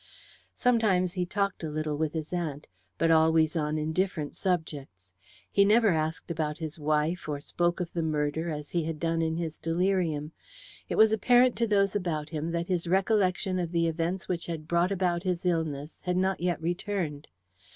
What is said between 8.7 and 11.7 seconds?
he had done in his delirium. It was apparent to